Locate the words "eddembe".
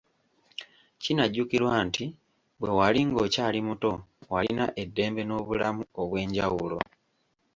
4.83-5.21